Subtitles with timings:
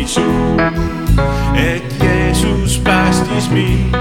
[0.00, 0.60] nii suur,
[1.54, 3.96] et Jeesus päästis mind.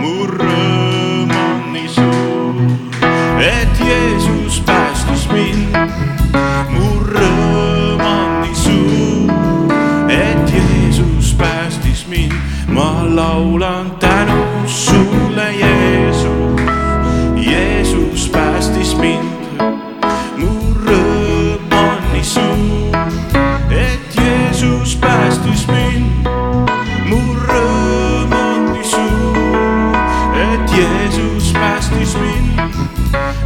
[0.00, 2.60] mu rõõm on nii suur,
[3.40, 6.17] et Jeesus päästis mind.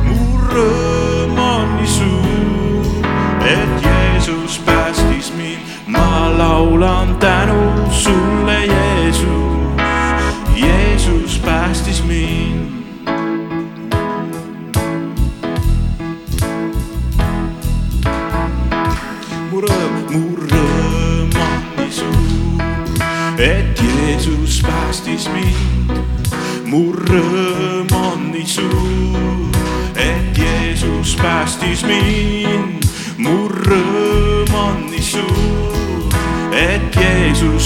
[0.00, 1.01] Mu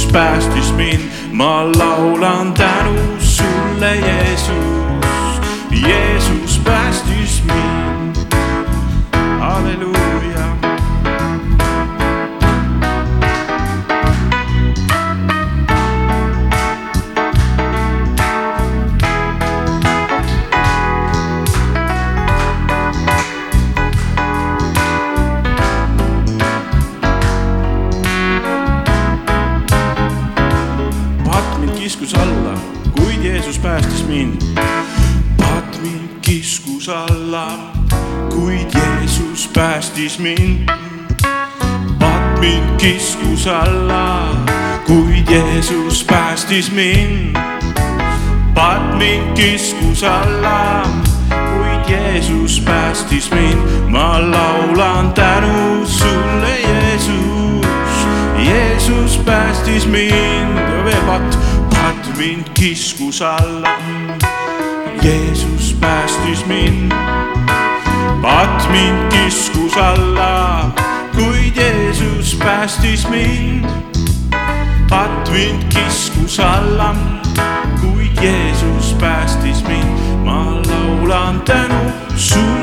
[0.07, 1.01] Jeesus päästis mind.
[1.33, 5.41] ma laulan tänu sulle, Jeesus,
[5.71, 8.17] Jeesus päästis mind.
[9.41, 10.76] halleluuja
[39.17, 40.69] Jeesus päästis mind.
[41.99, 44.37] patt mind kiskus alla,
[44.87, 47.37] kuid Jeesus päästis mind.
[48.55, 50.83] patt mind kiskus alla,
[51.29, 53.89] kuid Jeesus päästis mind.
[53.89, 57.67] ma laulan tänu sulle, Jeesus,
[58.37, 60.59] Jeesus päästis mind
[61.07, 61.39] patt,
[61.71, 63.79] patt mind kiskus alla.
[65.03, 66.93] Jeesus päästis mind,
[68.23, 70.73] patt mind kiskus alla,
[71.15, 73.67] kuid Jeesus päästis mind.
[74.89, 76.95] patt mind kiskus alla,
[77.81, 80.25] kuid Jeesus päästis mind.
[80.25, 82.56] ma laulan tänu sulle,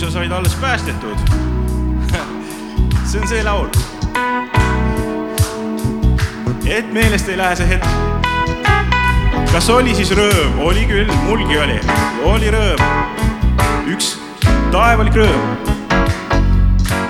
[0.00, 1.16] kui sa said alles päästetud.
[3.10, 3.68] see on see laul.
[6.64, 7.84] et meelest ei lähe see hetk.
[9.52, 10.56] kas oli siis rõõm?
[10.64, 11.76] oli küll, mulgi oli,
[12.24, 12.80] oli rõõm.
[13.92, 14.14] üks
[14.72, 15.68] taevalik rõõm.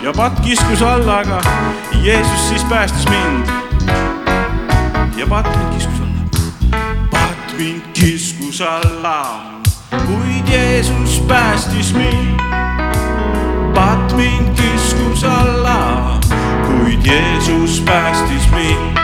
[0.02, 1.40] ja patt kiskus alla, aga
[2.02, 3.54] Jeesus siis päästis mind.
[5.14, 6.26] ja patt mind kiskus alla.
[7.14, 9.18] patt mind kiskus alla,
[9.94, 12.49] kuid Jeesus päästis mind.
[14.20, 16.20] Mind kiskus alla,
[16.66, 18.98] kuid Jeesus päästis mind.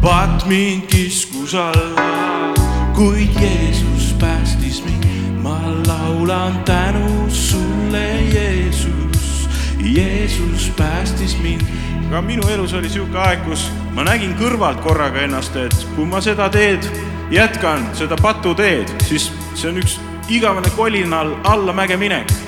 [0.00, 2.54] patt mind kiskus alla,
[2.94, 5.04] kuid Jeesus päästis mind.
[5.42, 9.48] ma laulan tänu sulle, Jeesus,
[9.78, 11.62] Jeesus päästis mind.
[12.10, 16.20] ka minu elus oli sihuke aeg, kus ma nägin kõrvalt korraga ennast, et kui ma
[16.20, 16.84] seda teed
[17.30, 22.45] jätkan, seda patuteed, siis see on üks igavene kolinal allamäge minek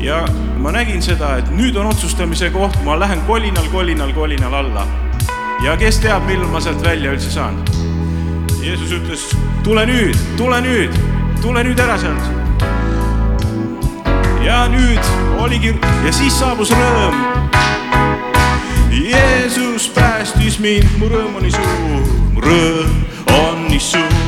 [0.00, 0.24] ja
[0.58, 4.86] ma nägin seda, et nüüd on otsustamise koht, ma lähen kolinal, kolinal, kolinal alla.
[5.64, 7.58] ja kes teab, millal ma sealt välja üldse saan.
[8.62, 9.26] Jeesus ütles,
[9.64, 10.96] tule nüüd, tule nüüd,
[11.42, 12.22] tule nüüd ära sealt.
[14.44, 15.74] ja nüüd oligi
[16.04, 17.20] ja siis saabus rõõm.
[18.90, 22.96] Jeesus päästis mind, mu rõõm on nii suur, mu rõõm
[23.36, 24.19] on nii suur,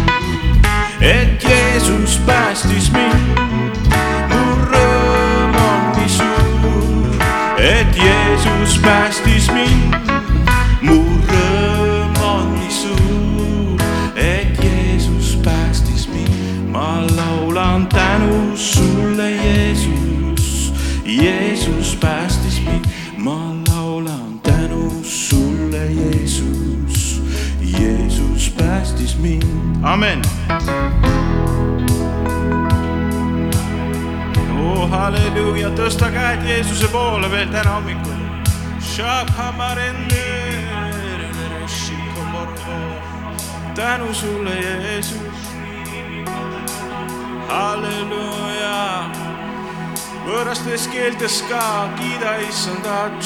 [35.02, 38.20] halleluuja, tõsta käed Jeesuse poole veel täna hommikul.
[43.74, 45.48] tänu sulle, Jeesus.
[47.48, 49.10] halleluuja
[50.26, 53.18] võõrastes keeltes ka kiida issandat,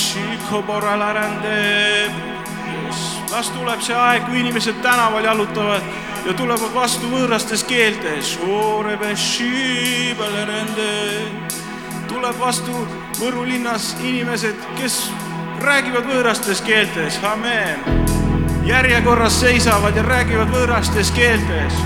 [3.31, 5.83] las tuleb see aeg, kui inimesed tänaval jalutavad
[6.27, 8.39] ja tulevad vastu võõrastes keeltes.
[12.17, 12.73] Tuleb vastu
[13.21, 14.95] Võru linnas inimesed, kes
[15.65, 17.81] räägivad võõrastes keeltes, amen.
[18.65, 21.77] järjekorras seisavad ja räägivad võõrastes keeltes.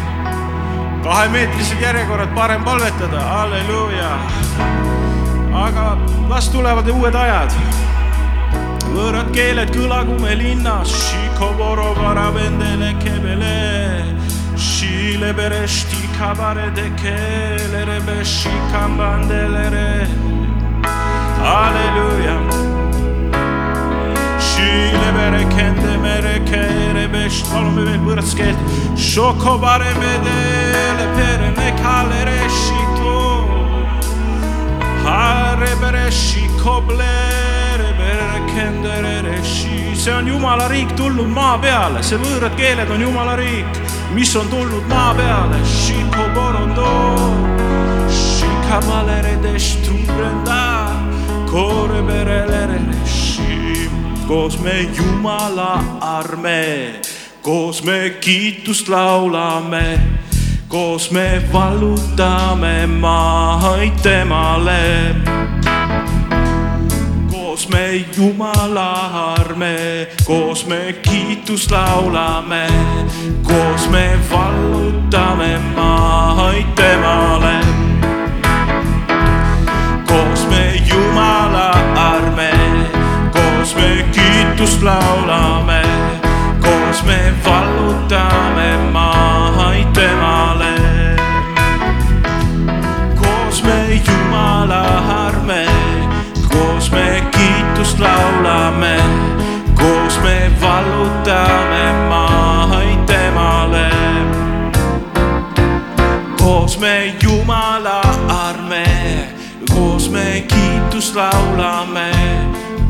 [1.02, 4.10] kahemeetrised järjekorrad, parem palvetada, halleluuja
[5.54, 5.98] aga
[6.28, 7.56] las tulevad uued ajad.
[8.94, 13.56] võõrad keeled kõlagu me linnas, Shikoboro varavendele kebele,
[14.56, 20.08] Shile beresti cabare de chelere be și cambandelere.
[21.62, 22.38] Aleluia!
[24.46, 24.68] Și
[25.00, 28.56] le bere kende mere kere be ștolme be bârsket,
[28.94, 33.18] șocobare medele pere ne calere și tu.
[35.04, 37.16] Harebere și coble
[37.98, 43.34] bere kendere și se on Jumala riik tulnud maa peale, see võõrad keeled on Jumala
[43.34, 45.56] riik mis on tulnud maa peale.
[54.26, 57.00] koos me Jumala armee,
[57.42, 59.98] koos me kiitust laulame
[60.70, 65.39] koos me vallutame maid temale.
[67.70, 72.66] Me Jumala arme, koos me kiitust laulame,
[73.42, 74.79] koos me vallutame
[106.80, 108.84] me Jumala arme,
[109.70, 112.10] koos me kiitust laulame,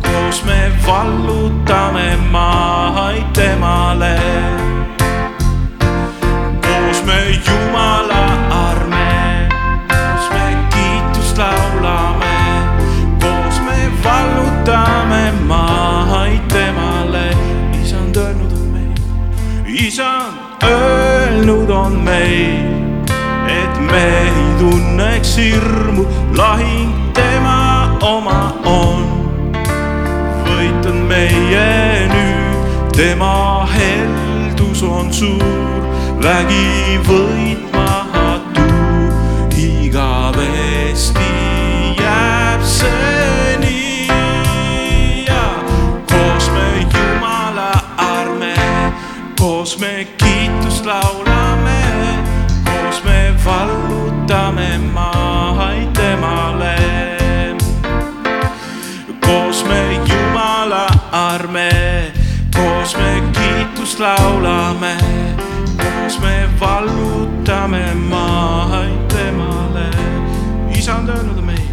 [0.02, 4.16] koos me vallutame maid temale.
[6.62, 8.22] koos me Jumala
[8.68, 9.48] arme,
[9.88, 12.30] koos me kiitust laulame
[14.04, 17.30] vallutame maid temale.
[17.82, 18.94] isand öelnud on meil,
[19.66, 22.79] isand öelnud on meil,
[23.90, 26.06] me ei tunneks hirmu,
[26.36, 29.06] lahing tema oma on.
[30.46, 35.82] võit on meie nüüd, tema heldus on suur,
[36.22, 37.59] vägi võitmatu
[64.00, 64.96] laulame,
[65.76, 69.90] koos me vallutame maid temale.
[70.78, 71.69] isand öelnud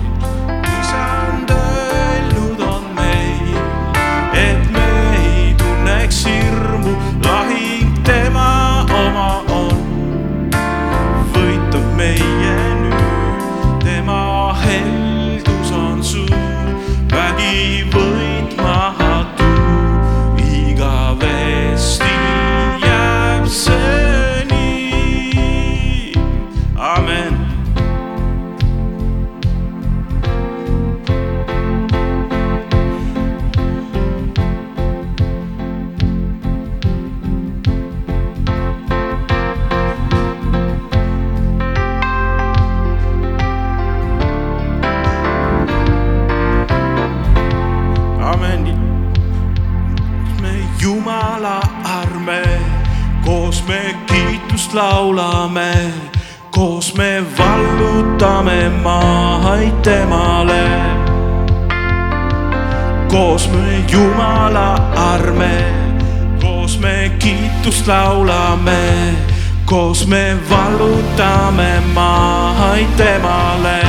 [53.67, 55.93] on meil laulame,
[56.51, 60.67] koos me vallutame maid temale.
[63.07, 65.65] koos me Jumala arme,
[66.41, 69.15] koos me kiitust laulame,
[69.65, 73.81] koos me vallutame maid temale.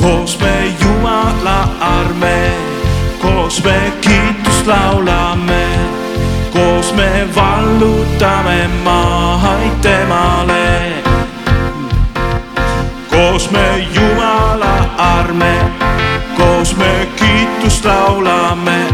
[0.00, 2.52] koos me Jumala arme,
[3.20, 5.67] koos me kiitust laulame,
[6.58, 10.98] koos me vallutame maid temale
[13.18, 15.54] koos me Jumala arme,
[16.36, 18.86] koos me kiitust laulame,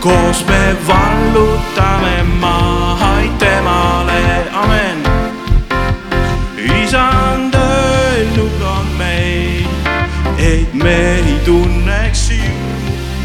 [0.00, 4.98] koos me vallutame maid temale, amen.
[6.84, 9.66] isand öelnud on meil,
[10.38, 12.52] et me ei tunneks ju,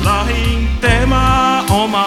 [0.04, 2.05] lahing tema oma.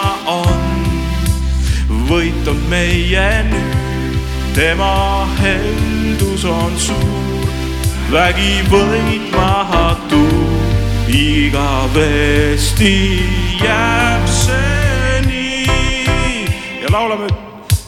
[2.39, 4.17] Võit on meie nüüd,
[4.55, 7.47] tema heldus on suur
[8.11, 10.21] vägi võitmatu,
[11.07, 12.93] igavesti
[13.61, 16.45] jääb see nii.
[16.81, 17.27] ja laulame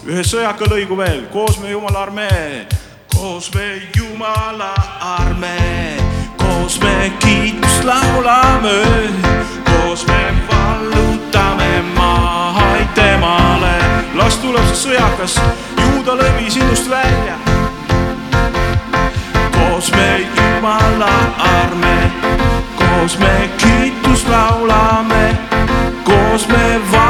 [0.06, 2.66] ühe sõjaka lõigu veel, koos me Jumala armee,
[3.14, 5.96] koos me Jumala armee,
[6.36, 8.82] koos me kiitust laulame,
[9.64, 11.72] koos me vallutame
[12.94, 13.41] temale.
[14.14, 15.36] Las tuleb see sõjakas,
[15.80, 17.36] juuda lõvi sinust välja.
[19.56, 21.12] Koos me Jumala
[21.50, 21.96] arme,
[22.78, 25.24] koos me kiitust laulame,
[26.04, 27.01] koos me vallutame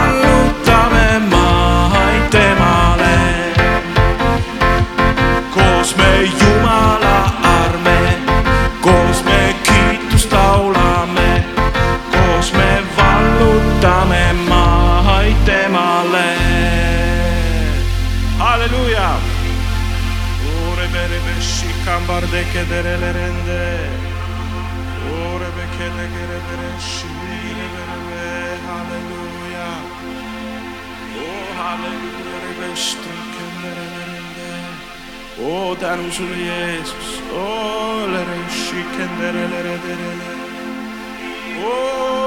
[35.94, 40.36] Oh, Jeesus, olere šikendere, lere, lere, lere.
[41.66, 42.21] Oh.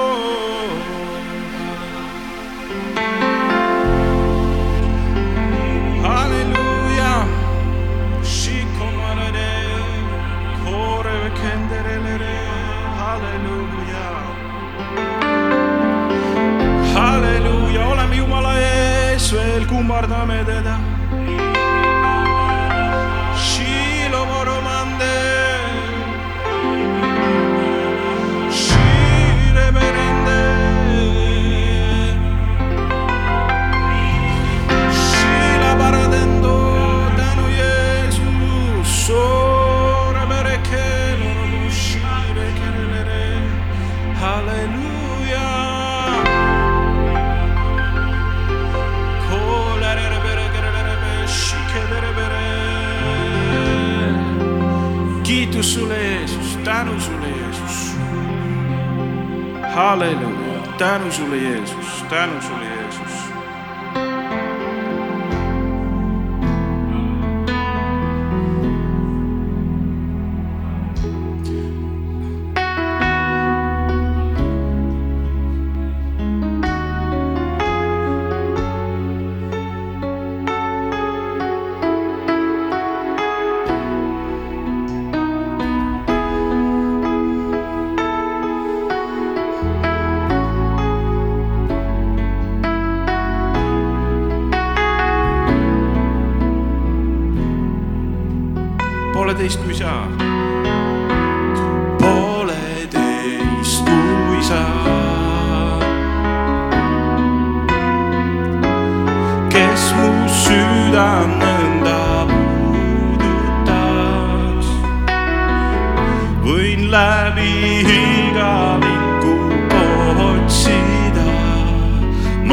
[59.76, 62.85] Halleluuja, tänu sulle Jeesus, tänu sulle Jeesus.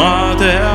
[0.02, 0.71] Ma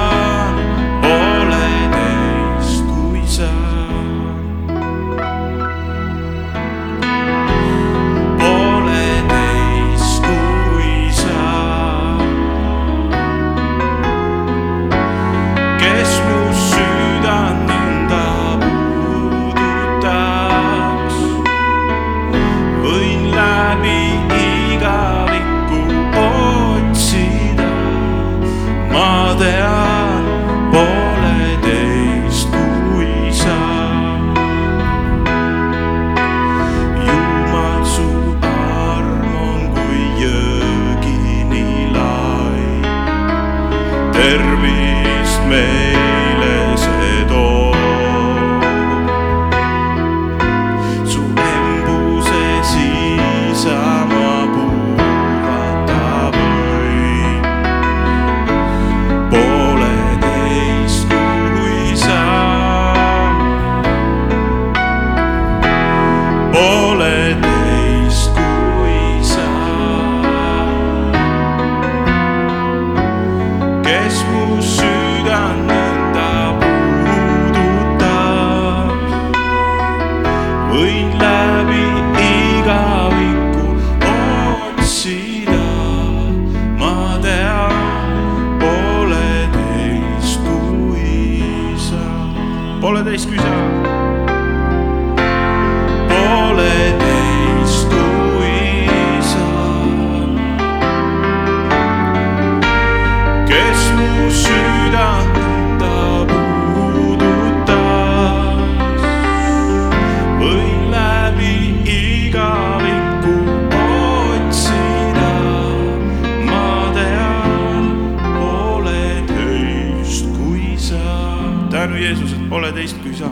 [122.87, 123.29] et pooleteist kui sa.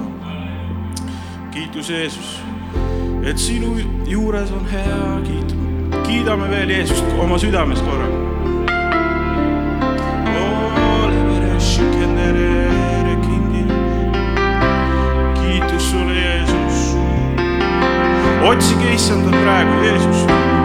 [1.51, 2.41] kiitus Jeesus,
[3.24, 5.55] et sinu juures on hea kiita.
[6.03, 8.07] kiidame veel Jeesust oma südames korra.
[15.41, 16.97] kiitus sulle, Jeesus.
[18.43, 20.64] otsige issandat praegu, Jeesus.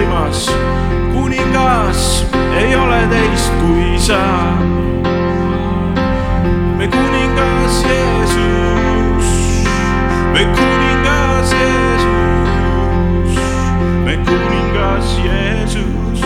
[0.00, 0.48] võimas,
[1.12, 2.24] kuningas
[2.56, 4.20] ei ole teist kui sa.
[6.78, 9.26] me kuningas Jeesus,
[10.32, 13.36] me kuningas Jeesus,
[14.04, 16.24] me kuningas Jeesus,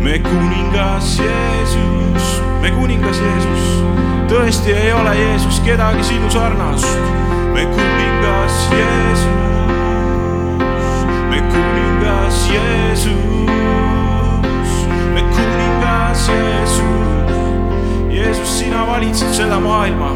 [0.00, 3.68] me kuningas Jeesus, me kuningas Jeesus,
[4.32, 6.88] tõesti ei ole Jeesus kedagi sinu sarnast.
[7.52, 9.55] me kuningas Jeesus,
[11.30, 13.46] me kuningas Jeesus,
[15.14, 16.82] me kuningas Jeesus,
[18.10, 20.10] Jeesus, sina valitsed seda maailma.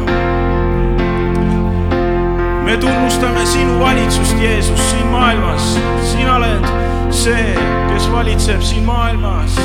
[2.65, 5.79] me tunnustame sinu valitsust, Jeesus, siin maailmas,
[6.11, 6.65] sina oled
[7.11, 7.55] see,
[7.93, 9.59] kes valitseb siin maailmas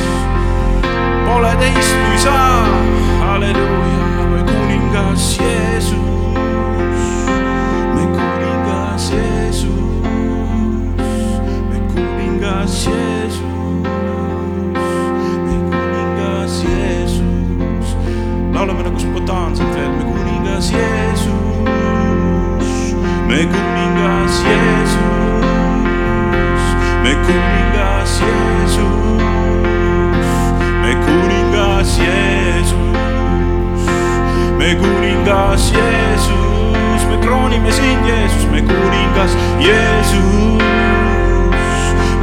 [1.27, 2.35] pole teist kui sa,
[3.21, 5.99] halleluuja, me kuningas Jeesus,
[7.95, 8.05] me
[12.57, 13.41] kuningas Jeesus,
[15.45, 17.97] me kuningas Jeesus.
[18.53, 21.31] laulame nagu spontaanselt veel, me kuningas Jeesus,
[23.29, 24.97] me kuningas Jeesus,
[27.03, 29.23] me kuningas Jeesus,
[30.83, 32.75] me kuningas Jeesus,
[34.59, 40.86] me kuningas Jeesus, me kroonime sind, Jeesus, me kuningas Jeesus,